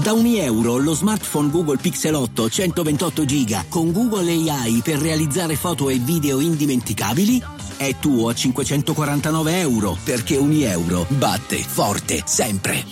[0.00, 5.54] Da ogni euro lo smartphone Google Pixel 8 128 GB con Google AI per realizzare
[5.54, 7.42] foto e video indimenticabili
[7.76, 12.84] è tuo a 549 euro perché ogni euro batte forte sempre.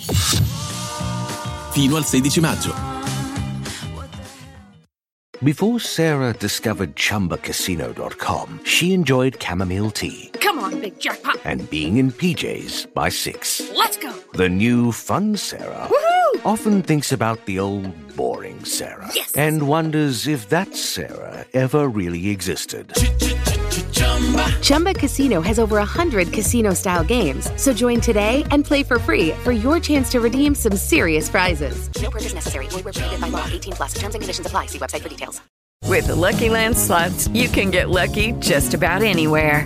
[1.71, 2.89] Fino al 16 maggio.
[5.39, 10.29] Before Sarah discovered ChumbaCasino.com, she enjoyed chamomile tea.
[10.39, 11.39] Come on, big jackpot.
[11.45, 13.71] And being in PJs by six.
[13.75, 14.11] Let's go.
[14.33, 16.10] The new fun Sarah Woohoo!
[16.43, 19.09] Often thinks about the old boring Sarah.
[19.13, 19.35] Yes.
[19.35, 22.93] And wonders if that Sarah ever really existed.
[24.61, 27.49] Chumba Casino has over 100 casino style games.
[27.55, 31.89] So join today and play for free for your chance to redeem some serious prizes.
[32.01, 32.67] No purchase necessary.
[32.67, 33.45] Void where prohibited by law.
[33.51, 33.93] 18 plus.
[33.93, 34.65] Terms and conditions apply.
[34.65, 35.41] See website for details.
[35.87, 39.65] With the Lucky Land slots, you can get lucky just about anywhere.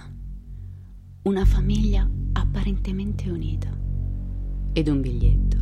[1.23, 3.69] Una famiglia apparentemente unita.
[4.73, 5.57] Ed un biglietto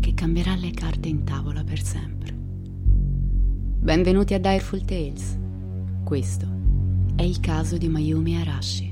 [0.00, 2.34] che cambierà le carte in tavola per sempre.
[2.36, 5.38] Benvenuti a Direful Tales.
[6.02, 6.48] Questo
[7.14, 8.85] è il caso di Mayumi Arashi.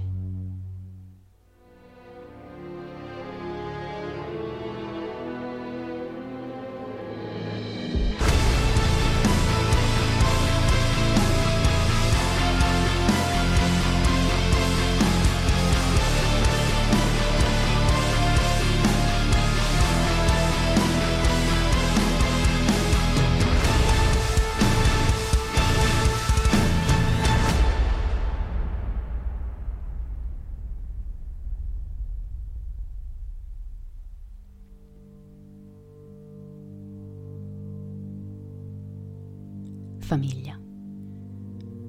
[40.05, 40.55] Famiglia.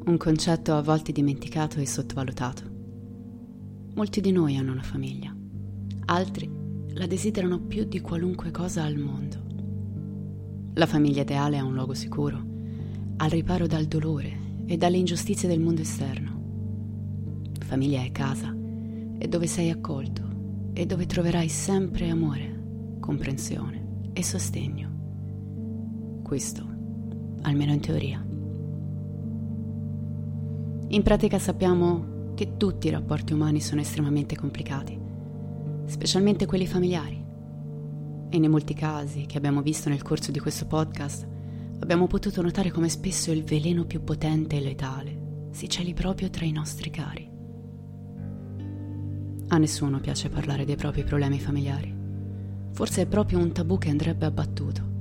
[0.05, 2.63] Un concetto a volte dimenticato e sottovalutato.
[3.93, 5.35] Molti di noi hanno una famiglia,
[6.05, 6.49] altri
[6.93, 9.43] la desiderano più di qualunque cosa al mondo.
[10.75, 12.41] La famiglia ideale è un luogo sicuro,
[13.17, 17.51] al riparo dal dolore e dalle ingiustizie del mondo esterno.
[17.65, 18.55] Famiglia è casa,
[19.17, 26.21] è dove sei accolto e dove troverai sempre amore, comprensione e sostegno.
[26.23, 26.74] Questo
[27.45, 28.23] almeno in teoria.
[30.87, 34.99] In pratica sappiamo che tutti i rapporti umani sono estremamente complicati,
[35.85, 37.23] specialmente quelli familiari.
[38.29, 41.27] E nei molti casi che abbiamo visto nel corso di questo podcast,
[41.79, 46.45] abbiamo potuto notare come spesso il veleno più potente e letale si celi proprio tra
[46.45, 47.31] i nostri cari.
[49.47, 51.93] A nessuno piace parlare dei propri problemi familiari.
[52.71, 54.94] Forse è proprio un tabù che andrebbe abbattuto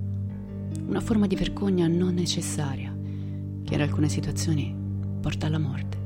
[0.86, 2.94] una forma di vergogna non necessaria,
[3.64, 4.74] che in alcune situazioni
[5.20, 6.02] porta alla morte.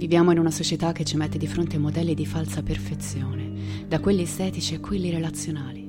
[0.00, 4.22] Viviamo in una società che ci mette di fronte modelli di falsa perfezione, da quelli
[4.22, 5.88] estetici a quelli relazionali.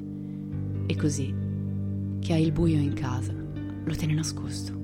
[0.85, 1.33] E così,
[2.19, 4.77] chi ha il buio in casa lo tiene nascosto,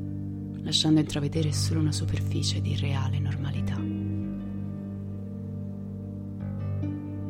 [0.62, 3.75] lasciando intravedere solo una superficie di reale normalità.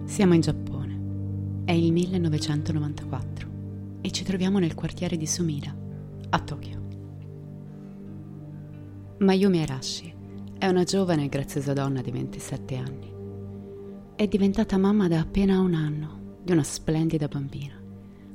[0.05, 0.99] Siamo in Giappone.
[1.65, 3.46] È il 1994
[4.07, 5.75] e ci troviamo nel quartiere di Sumida,
[6.29, 6.81] a Tokyo.
[9.17, 10.15] Mayumi Arashi
[10.57, 13.13] è una giovane e graziosa donna di 27 anni.
[14.15, 17.73] È diventata mamma da appena un anno di una splendida bambina,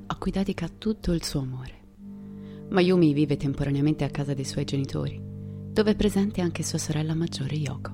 [0.09, 1.81] a cui dedica tutto il suo amore.
[2.69, 5.19] Mayumi vive temporaneamente a casa dei suoi genitori,
[5.73, 7.93] dove è presente anche sua sorella maggiore Yoko.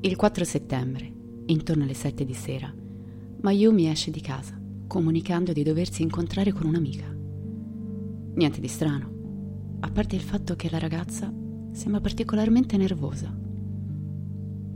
[0.00, 1.12] Il 4 settembre,
[1.46, 2.74] intorno alle 7 di sera,
[3.42, 7.06] Mayumi esce di casa comunicando di doversi incontrare con un'amica.
[8.34, 11.32] Niente di strano, a parte il fatto che la ragazza
[11.72, 13.34] sembra particolarmente nervosa.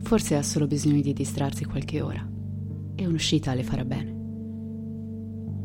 [0.02, 2.26] Forse ha solo bisogno di distrarsi qualche ora
[2.94, 4.18] e un'uscita le farà bene.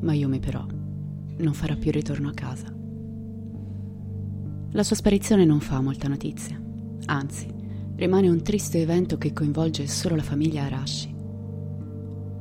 [0.02, 0.66] Mayumi però
[1.38, 2.74] non farà più ritorno a casa.
[4.72, 6.62] La sua sparizione non fa molta notizia,
[7.06, 7.48] anzi,
[7.96, 11.14] rimane un triste evento che coinvolge solo la famiglia Arashi.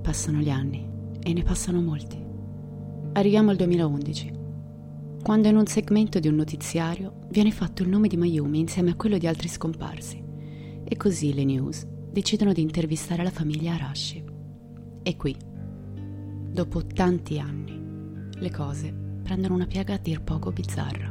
[0.02, 0.92] Passano gli anni
[1.24, 2.22] e ne passano molti.
[3.14, 4.32] Arriviamo al 2011,
[5.22, 8.94] quando in un segmento di un notiziario viene fatto il nome di Mayumi insieme a
[8.94, 10.22] quello di altri scomparsi.
[10.84, 14.22] E così le news decidono di intervistare la famiglia Arashi.
[15.02, 15.34] E qui,
[16.50, 17.80] dopo tanti anni,
[18.34, 18.92] le cose
[19.22, 21.10] prendono una piega a dir poco bizzarra.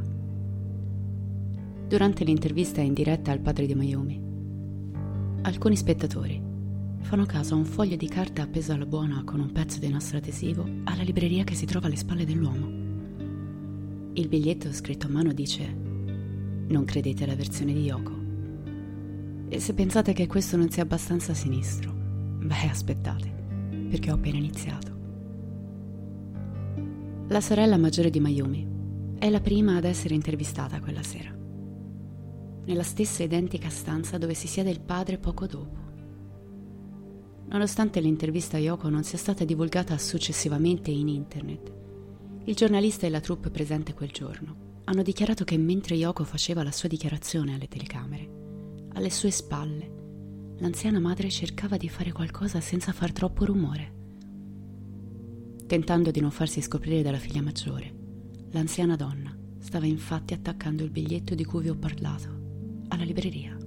[1.88, 4.22] Durante l'intervista in diretta al padre di Mayumi,
[5.42, 6.53] alcuni spettatori
[7.04, 10.18] fanno caso a un foglio di carta appeso alla buona con un pezzo di nastro
[10.18, 12.68] adesivo alla libreria che si trova alle spalle dell'uomo.
[14.14, 15.66] Il biglietto scritto a mano dice
[16.68, 18.22] Non credete alla versione di Yoko.
[19.50, 23.32] E se pensate che questo non sia abbastanza sinistro, beh aspettate,
[23.90, 24.92] perché ho appena iniziato.
[27.28, 28.68] La sorella maggiore di Mayumi
[29.20, 31.34] è la prima ad essere intervistata quella sera,
[32.66, 35.83] nella stessa identica stanza dove si siede il padre poco dopo.
[37.54, 41.72] Nonostante l'intervista a Yoko non sia stata divulgata successivamente in internet,
[42.46, 46.72] il giornalista e la troupe presente quel giorno hanno dichiarato che mentre Yoko faceva la
[46.72, 53.12] sua dichiarazione alle telecamere, alle sue spalle, l'anziana madre cercava di fare qualcosa senza far
[53.12, 53.94] troppo rumore.
[55.68, 57.94] Tentando di non farsi scoprire dalla figlia maggiore,
[58.50, 63.63] l'anziana donna stava infatti attaccando il biglietto di cui vi ho parlato alla libreria.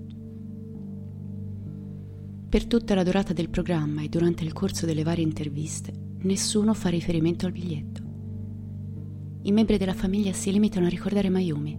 [2.56, 6.88] Per tutta la durata del programma e durante il corso delle varie interviste, nessuno fa
[6.88, 8.02] riferimento al biglietto.
[9.42, 11.78] I membri della famiglia si limitano a ricordare Mayumi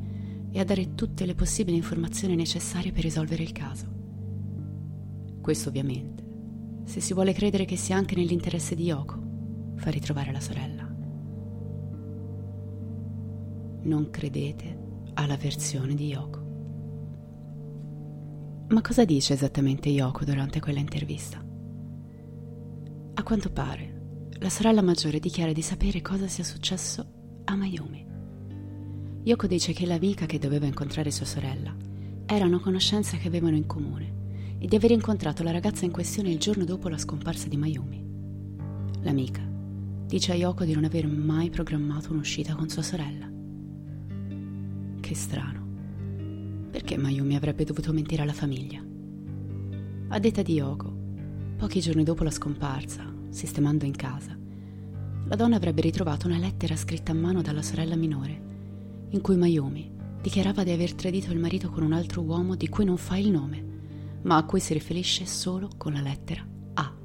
[0.51, 3.87] e a dare tutte le possibili informazioni necessarie per risolvere il caso.
[5.41, 6.23] Questo ovviamente,
[6.83, 10.83] se si vuole credere che sia anche nell'interesse di Yoko far ritrovare la sorella.
[13.81, 14.77] Non credete
[15.15, 16.46] alla versione di Yoko.
[18.69, 21.41] Ma cosa dice esattamente Yoko durante quella intervista?
[23.13, 28.05] A quanto pare, la sorella maggiore dichiara di sapere cosa sia successo a Mayumi.
[29.23, 31.73] Yoko dice che l'amica che doveva incontrare sua sorella
[32.25, 36.31] era una conoscenza che avevano in comune e di aver incontrato la ragazza in questione
[36.31, 38.05] il giorno dopo la scomparsa di Mayumi.
[39.01, 39.41] L'amica
[40.07, 43.29] dice a Yoko di non aver mai programmato un'uscita con sua sorella.
[44.99, 45.56] Che strano.
[46.87, 48.81] Perché Mayumi avrebbe dovuto mentire alla famiglia?
[50.07, 50.89] A detta di Yoko,
[51.57, 54.33] pochi giorni dopo la scomparsa, sistemando in casa,
[55.25, 58.41] la donna avrebbe ritrovato una lettera scritta a mano dalla sorella minore,
[59.09, 59.91] in cui Mayumi
[60.21, 63.31] dichiarava di aver tradito il marito con un altro uomo di cui non fa il
[63.31, 63.65] nome,
[64.21, 66.95] ma a cui si riferisce solo con la lettera A.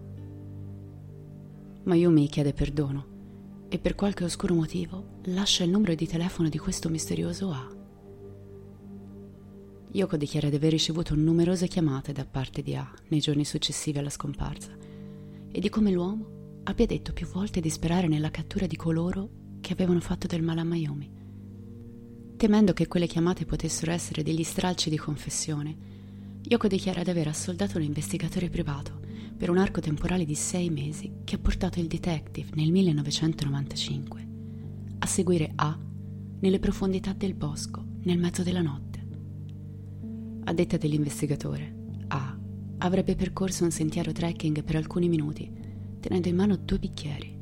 [1.83, 3.07] Mayumi chiede perdono
[3.69, 7.81] e per qualche oscuro motivo lascia il numero di telefono di questo misterioso A.
[9.95, 14.09] Yoko dichiara di aver ricevuto numerose chiamate da parte di A nei giorni successivi alla
[14.09, 14.75] scomparsa
[15.51, 19.29] e di come l'uomo abbia detto più volte di sperare nella cattura di coloro
[19.61, 21.11] che avevano fatto del male a Mayumi.
[22.39, 25.77] Temendo che quelle chiamate potessero essere degli stralci di confessione,
[26.41, 28.99] Yoko dichiara di aver assoldato un investigatore privato
[29.37, 34.29] per un arco temporale di sei mesi che ha portato il detective nel 1995
[35.01, 35.79] a seguire A
[36.41, 38.92] nelle profondità del bosco nel mezzo della notte.
[40.45, 41.75] A detta dell'investigatore,
[42.09, 42.37] A
[42.79, 45.51] avrebbe percorso un sentiero trekking per alcuni minuti,
[46.01, 47.39] tenendo in mano due bicchieri,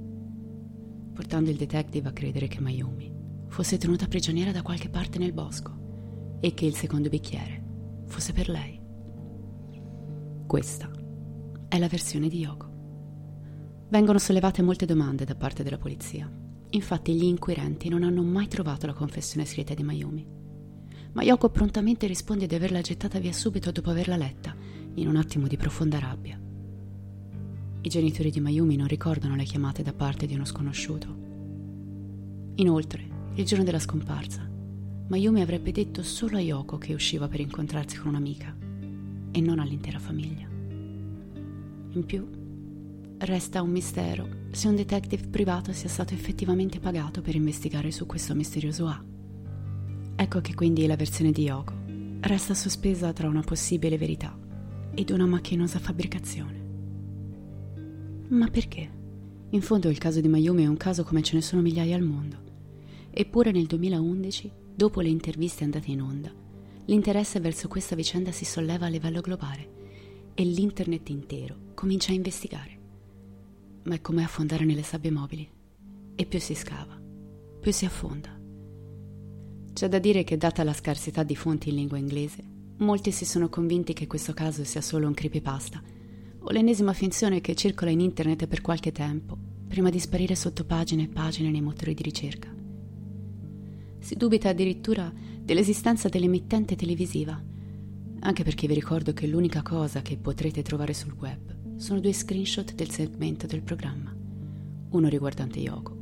[1.15, 3.11] portando il detective a credere che Mayumi
[3.49, 7.65] fosse tenuta prigioniera da qualche parte nel bosco e che il secondo bicchiere
[8.07, 8.79] fosse per lei.
[10.47, 10.91] Questa
[11.69, 13.87] è la versione di Yoko.
[13.89, 16.31] Vengono sollevate molte domande da parte della polizia.
[16.69, 20.39] Infatti gli inquirenti non hanno mai trovato la confessione scritta di Mayumi
[21.13, 24.55] ma Yoko prontamente risponde di averla gettata via subito dopo averla letta,
[24.95, 26.39] in un attimo di profonda rabbia.
[27.83, 31.29] I genitori di Mayumi non ricordano le chiamate da parte di uno sconosciuto.
[32.57, 34.49] Inoltre, il giorno della scomparsa,
[35.09, 38.55] Mayumi avrebbe detto solo a Yoko che usciva per incontrarsi con un'amica
[39.33, 40.47] e non all'intera famiglia.
[41.93, 42.29] In più,
[43.19, 48.35] resta un mistero se un detective privato sia stato effettivamente pagato per investigare su questo
[48.35, 49.10] misterioso A.
[50.21, 51.73] Ecco che quindi la versione di Yoko
[52.21, 54.39] resta sospesa tra una possibile verità
[54.95, 56.63] ed una macchinosa fabbricazione.
[58.29, 58.91] Ma perché?
[59.49, 62.03] In fondo il caso di Mayumi è un caso come ce ne sono migliaia al
[62.03, 62.37] mondo.
[63.11, 66.31] Eppure nel 2011, dopo le interviste andate in onda,
[66.85, 72.79] l'interesse verso questa vicenda si solleva a livello globale e l'internet intero comincia a investigare.
[73.85, 75.51] Ma è come affondare nelle sabbie mobili.
[76.15, 77.01] E più si scava,
[77.59, 78.40] più si affonda
[79.81, 82.45] c'è da dire che, data la scarsità di fonti in lingua inglese,
[82.81, 85.81] molti si sono convinti che questo caso sia solo un creepypasta
[86.41, 91.05] o l'ennesima finzione che circola in internet per qualche tempo, prima di sparire sotto pagine
[91.05, 92.55] e pagine nei motori di ricerca.
[94.01, 95.11] Si dubita addirittura
[95.41, 97.43] dell'esistenza dell'emittente televisiva,
[98.21, 102.75] anche perché vi ricordo che l'unica cosa che potrete trovare sul web sono due screenshot
[102.75, 104.15] del segmento del programma,
[104.91, 105.97] uno riguardante Yoko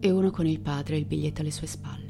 [0.00, 2.09] e uno con il padre e il biglietto alle sue spalle.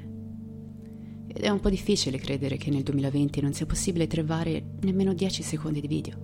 [1.40, 5.42] Ed è un po' difficile credere che nel 2020 non sia possibile trovare nemmeno 10
[5.42, 6.18] secondi di video.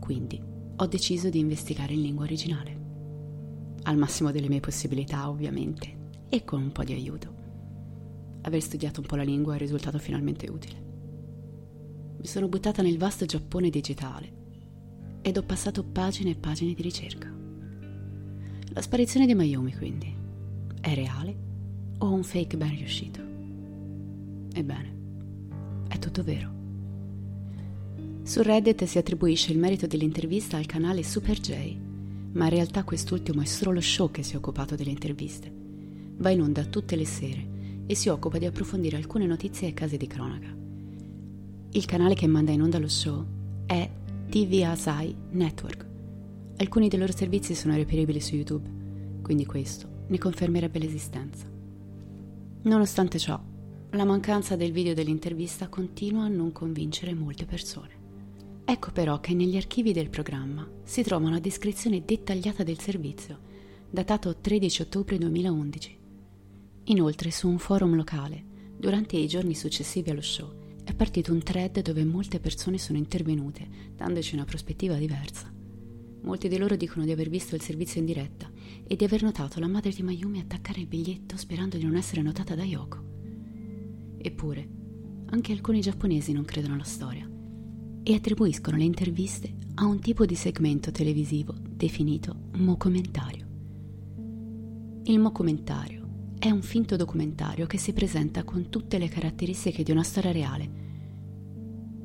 [0.00, 0.42] Quindi
[0.76, 2.80] ho deciso di investigare in lingua originale.
[3.82, 7.34] Al massimo delle mie possibilità, ovviamente, e con un po' di aiuto.
[8.40, 10.82] Aver studiato un po' la lingua è risultato finalmente utile.
[12.16, 14.32] Mi sono buttata nel vasto Giappone digitale
[15.20, 17.30] ed ho passato pagine e pagine di ricerca.
[18.72, 20.16] La sparizione di Mayumi, quindi,
[20.80, 21.36] è reale
[21.98, 23.35] o un fake ben riuscito?
[24.58, 26.50] Ebbene, è tutto vero.
[28.22, 31.76] Su Reddit si attribuisce il merito dell'intervista al canale Super J,
[32.32, 35.52] ma in realtà quest'ultimo è solo lo show che si è occupato delle interviste.
[36.16, 39.98] Va in onda tutte le sere e si occupa di approfondire alcune notizie e casi
[39.98, 40.48] di cronaca.
[41.72, 43.26] Il canale che manda in onda lo show
[43.66, 43.90] è
[44.30, 45.86] TV Asai Network.
[46.56, 48.66] Alcuni dei loro servizi sono reperibili su YouTube,
[49.20, 51.44] quindi questo ne confermerebbe l'esistenza.
[52.62, 53.38] Nonostante ciò,
[53.96, 58.04] la mancanza del video dell'intervista continua a non convincere molte persone.
[58.64, 63.38] Ecco però che negli archivi del programma si trova una descrizione dettagliata del servizio,
[63.88, 65.98] datato 13 ottobre 2011.
[66.84, 68.44] Inoltre, su un forum locale,
[68.76, 70.52] durante i giorni successivi allo show,
[70.84, 75.50] è partito un thread dove molte persone sono intervenute, dandoci una prospettiva diversa.
[76.22, 78.50] Molti di loro dicono di aver visto il servizio in diretta
[78.86, 82.20] e di aver notato la madre di Mayumi attaccare il biglietto sperando di non essere
[82.20, 83.05] notata da Yoko.
[84.26, 84.68] Eppure,
[85.26, 87.30] anche alcuni giapponesi non credono alla storia
[88.02, 93.46] e attribuiscono le interviste a un tipo di segmento televisivo definito mocumentario.
[95.04, 100.02] Il mocumentario è un finto documentario che si presenta con tutte le caratteristiche di una
[100.02, 100.70] storia reale,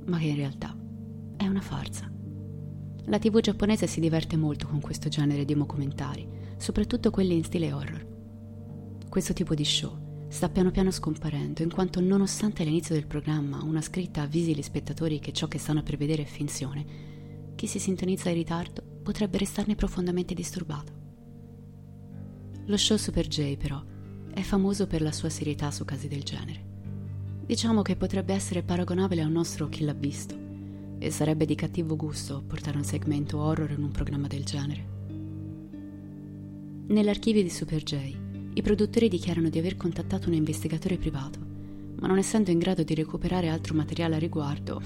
[0.06, 0.78] ma che in realtà
[1.38, 2.08] è una farsa.
[3.06, 7.74] La TV giapponese si diverte molto con questo genere di mockumentari, soprattutto quelli in stile
[7.74, 8.08] horror.
[9.10, 10.01] Questo tipo di show
[10.32, 15.20] sta piano piano scomparendo, in quanto nonostante all'inizio del programma una scritta avvisi gli spettatori
[15.20, 16.86] che ciò che stanno per vedere è finzione,
[17.56, 20.94] chi si sintonizza in ritardo potrebbe restarne profondamente disturbato.
[22.66, 23.84] Lo show Super J, però,
[24.34, 26.70] è famoso per la sua serietà su casi del genere.
[27.46, 30.34] Diciamo che potrebbe essere paragonabile a un nostro Chi l'ha visto,
[30.98, 34.86] e sarebbe di cattivo gusto portare un segmento horror in un programma del genere.
[36.88, 41.40] Nell'archivio di Super J i produttori dichiarano di aver contattato un investigatore privato,
[42.00, 44.82] ma non essendo in grado di recuperare altro materiale a riguardo,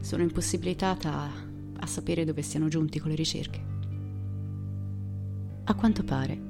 [0.00, 1.30] sono impossibilitata
[1.78, 3.64] a sapere dove siano giunti con le ricerche.
[5.64, 6.40] A quanto pare,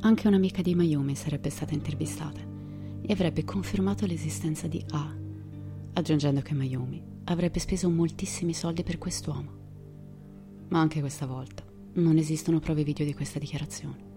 [0.00, 2.40] anche un'amica di Mayumi sarebbe stata intervistata
[3.02, 5.14] e avrebbe confermato l'esistenza di A,
[5.92, 9.58] aggiungendo che Mayumi avrebbe speso moltissimi soldi per quest'uomo.
[10.68, 11.62] Ma anche questa volta
[11.94, 14.09] non esistono prove video di questa dichiarazione.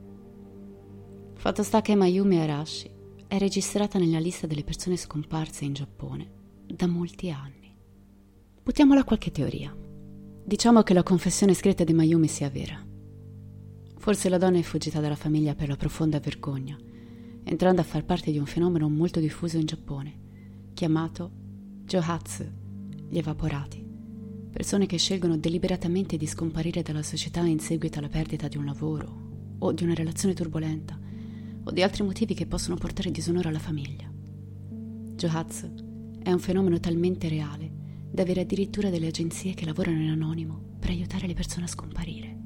[1.44, 2.90] Fatto sta che Mayumi Arashi
[3.28, 6.32] è registrata nella lista delle persone scomparse in Giappone
[6.66, 7.76] da molti anni.
[8.64, 9.76] Buttiamola qualche teoria.
[10.46, 12.82] Diciamo che la confessione scritta di Mayumi sia vera.
[13.98, 16.78] Forse la donna è fuggita dalla famiglia per la profonda vergogna,
[17.44, 20.20] entrando a far parte di un fenomeno molto diffuso in Giappone,
[20.74, 21.30] chiamato
[21.84, 22.46] Johatsu,
[23.10, 23.86] gli evaporati.
[24.50, 29.56] Persone che scelgono deliberatamente di scomparire dalla società in seguito alla perdita di un lavoro
[29.60, 31.03] o di una relazione turbolenta
[31.64, 34.12] o di altri motivi che possono portare disonore alla famiglia.
[35.16, 37.72] Johatsu è un fenomeno talmente reale
[38.12, 42.38] da avere addirittura delle agenzie che lavorano in anonimo per aiutare le persone a scomparire.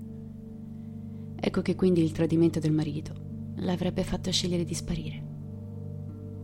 [1.40, 3.14] Ecco che quindi il tradimento del marito
[3.58, 5.24] l'avrebbe fatto scegliere di sparire.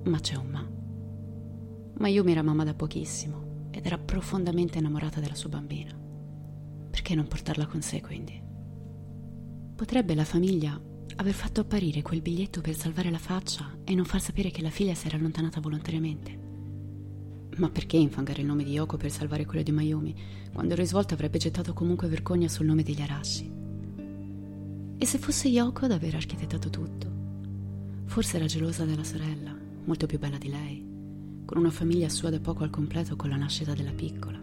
[0.06, 0.70] Ma c'è un ma.
[2.00, 5.98] Mayumi era mamma da pochissimo ed era profondamente innamorata della sua bambina.
[6.90, 8.42] Perché non portarla con sé quindi?
[9.76, 10.80] Potrebbe la famiglia
[11.16, 14.70] aver fatto apparire quel biglietto per salvare la faccia e non far sapere che la
[14.70, 16.40] figlia si era allontanata volontariamente.
[17.58, 20.16] Ma perché infangare il nome di Yoko per salvare quello di Mayumi,
[20.52, 23.52] quando il risvolto avrebbe gettato comunque vergogna sul nome degli Arashi?
[24.98, 27.12] E se fosse Yoko ad aver architettato tutto?
[28.06, 29.56] Forse era gelosa della sorella,
[29.86, 30.86] molto più bella di lei,
[31.46, 34.42] con una famiglia sua da poco al completo con la nascita della piccola.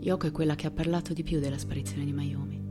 [0.00, 2.63] Yoko è quella che ha parlato di più della sparizione di Mayumi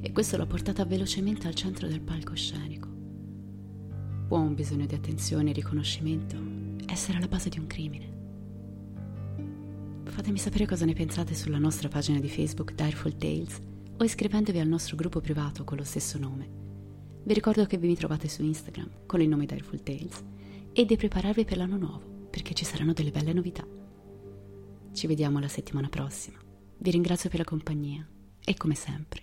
[0.00, 2.88] e questo l'ha portata velocemente al centro del palcoscenico.
[4.28, 6.36] Può un bisogno di attenzione e riconoscimento
[6.86, 8.18] essere alla base di un crimine?
[10.18, 13.60] fatemi sapere cosa ne pensate sulla nostra pagina di Facebook Direful Tales
[13.98, 16.50] o iscrivendovi al nostro gruppo privato con lo stesso nome.
[17.22, 20.24] Vi ricordo che vi trovate su Instagram con il nome Direful Tales
[20.72, 23.64] e di prepararvi per l'anno nuovo perché ci saranno delle belle novità.
[24.92, 26.38] Ci vediamo la settimana prossima.
[26.78, 28.04] Vi ringrazio per la compagnia
[28.44, 29.22] e come sempre,